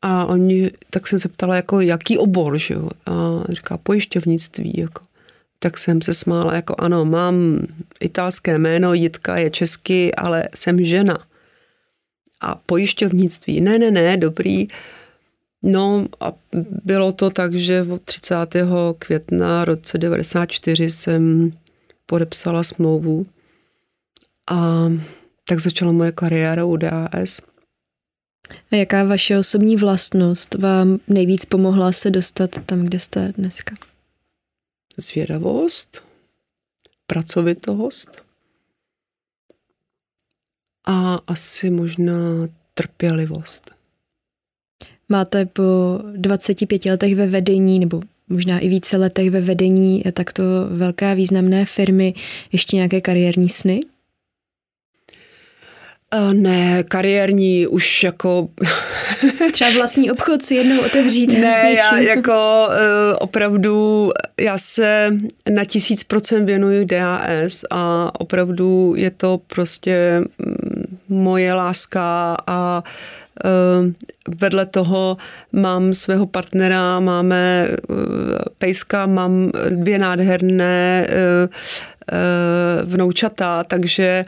[0.02, 2.88] a oni, tak jsem se ptala, jako jaký obor, že jo?
[3.06, 5.02] A říká pojišťovnictví, jako.
[5.58, 7.66] Tak jsem se smála, jako ano, mám
[8.00, 11.18] italské jméno, Jitka je česky, ale jsem žena.
[12.40, 14.68] A pojišťovnictví, ne, ne, ne, dobrý.
[15.62, 16.32] No a
[16.84, 18.36] bylo to tak, že od 30.
[18.98, 21.52] května roce 94 jsem
[22.06, 23.26] podepsala smlouvu
[24.50, 24.88] a
[25.48, 27.40] tak začala moje kariéra u DAS.
[28.72, 33.76] A jaká vaše osobní vlastnost vám nejvíc pomohla se dostat tam, kde jste dneska?
[34.96, 36.04] Zvědavost,
[37.06, 38.22] pracovitost
[40.84, 43.81] a asi možná trpělivost.
[45.08, 45.62] Máte po
[46.16, 52.14] 25 letech ve vedení, nebo možná i více letech ve vedení takto velké významné firmy
[52.52, 53.80] ještě nějaké kariérní sny?
[56.32, 58.48] Ne, kariérní už jako...
[59.52, 61.26] Třeba vlastní obchod si jednou otevřít.
[61.26, 62.74] Ne, já jako uh,
[63.20, 65.10] opravdu, já se
[65.50, 70.71] na tisíc procent věnuju DAS a opravdu je to prostě mm,
[71.12, 72.82] moje láska a
[73.44, 73.94] Ehm,
[74.28, 75.16] vedle toho
[75.52, 77.76] mám svého partnera, máme eh,
[78.58, 81.48] pejska, mám dvě nádherné eh,
[82.12, 84.24] eh, vnoučata, takže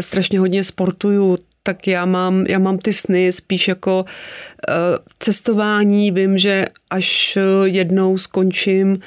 [0.00, 4.04] strašně hodně sportuju, tak já mám, já mám ty sny spíš jako
[5.18, 6.10] cestování.
[6.10, 8.98] Vím, že až jednou skončím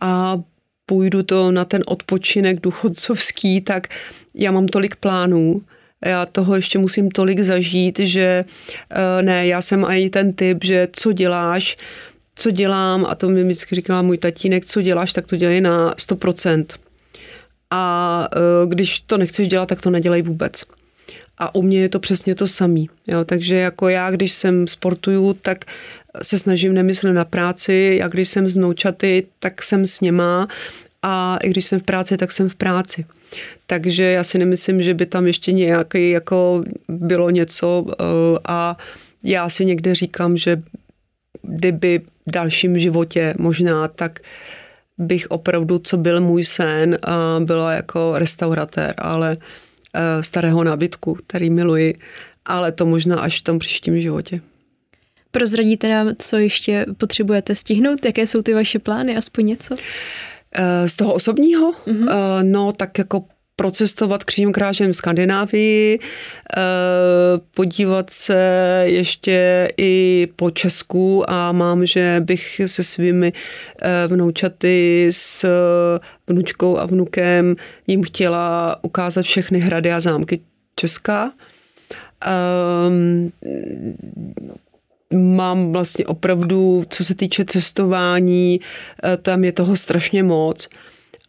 [0.00, 0.40] a
[0.86, 3.86] půjdu to na ten odpočinek duchodcovský, tak
[4.34, 5.60] já mám tolik plánů,
[6.04, 8.44] já toho ještě musím tolik zažít, že
[8.90, 11.76] eh, ne, já jsem ani ten typ, že co děláš,
[12.34, 15.94] co dělám, a to mi vždycky říkala můj tatínek, co děláš, tak to dělej na
[15.94, 16.64] 100%.
[17.70, 20.64] A eh, když to nechceš dělat, tak to nedělej vůbec.
[21.38, 22.88] A u mě je to přesně to samý.
[23.06, 23.24] Jo?
[23.24, 25.64] Takže jako já, když jsem sportuju, tak
[26.22, 30.48] se snažím nemyslet na práci, já když jsem z vnoučaty, tak jsem s něma
[31.06, 33.04] a i když jsem v práci, tak jsem v práci.
[33.66, 37.94] Takže já si nemyslím, že by tam ještě nějaký jako bylo něco eh,
[38.44, 38.76] a
[39.24, 40.62] já si někde říkám, že
[41.42, 44.18] kdyby v dalším životě možná, tak
[44.98, 46.98] bych opravdu, co byl můj sen,
[47.44, 49.36] byla jako restauratér, ale
[49.94, 51.94] eh, starého nábytku, který miluji,
[52.44, 54.40] ale to možná až v tom příštím životě.
[55.30, 58.04] Prozradíte nám, co ještě potřebujete stihnout?
[58.04, 59.16] Jaké jsou ty vaše plány?
[59.16, 59.76] Aspoň něco?
[59.78, 60.33] Eh,
[60.86, 61.72] z toho osobního?
[61.72, 62.08] Mm-hmm.
[62.42, 63.24] No, tak jako
[63.56, 66.60] procestovat křížem krážem Skandinávii, eh,
[67.54, 73.32] podívat se ještě i po Česku a mám, že bych se svými
[74.08, 75.48] vnoučaty s
[76.28, 80.40] vnučkou a vnukem jim chtěla ukázat všechny hrady a zámky
[80.76, 81.32] Česka.
[82.88, 83.32] Um,
[85.12, 88.60] mám vlastně opravdu, co se týče cestování,
[89.04, 90.68] eh, tam je toho strašně moc.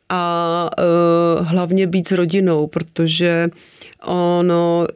[0.09, 3.47] A uh, hlavně být s rodinou, protože
[4.03, 4.87] ono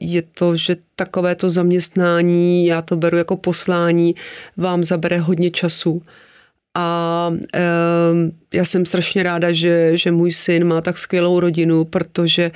[0.00, 4.14] je to, že takové to zaměstnání, já to beru jako poslání,
[4.56, 6.02] vám zabere hodně času.
[6.74, 7.40] A uh,
[8.54, 12.50] já jsem strašně ráda, že, že můj syn má tak skvělou rodinu, protože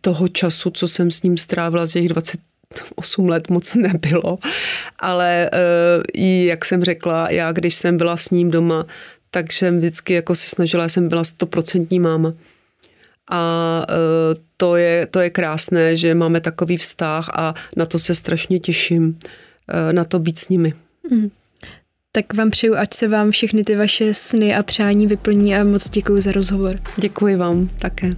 [0.00, 2.40] toho času, co jsem s ním strávila z těch 20
[2.94, 4.38] 8 let moc nebylo,
[4.98, 8.86] ale eh, jak jsem řekla, já když jsem byla s ním doma,
[9.30, 12.32] tak jsem vždycky jako se snažila, jsem byla stoprocentní máma.
[13.30, 13.94] A eh,
[14.56, 19.18] to je, to je krásné, že máme takový vztah a na to se strašně těším,
[19.68, 20.74] eh, na to být s nimi.
[21.10, 21.30] Mm.
[22.12, 25.90] Tak vám přeju, ať se vám všechny ty vaše sny a přání vyplní a moc
[25.90, 26.80] děkuji za rozhovor.
[26.96, 28.10] Děkuji vám také.